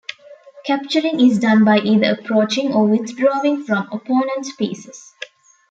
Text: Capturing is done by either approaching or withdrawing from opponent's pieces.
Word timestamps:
Capturing 0.65 1.19
is 1.19 1.37
done 1.37 1.63
by 1.63 1.77
either 1.77 2.11
approaching 2.11 2.73
or 2.73 2.87
withdrawing 2.87 3.63
from 3.63 3.87
opponent's 3.91 4.51
pieces. 4.55 5.13